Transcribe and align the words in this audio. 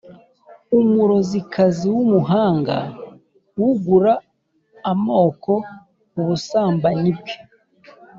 umurozikazi 0.79 1.85
w’umuhanga 1.95 2.77
ugura 3.67 4.13
amoko 4.91 5.51
ubusambanyi 6.19 7.11
bwe 7.17 7.33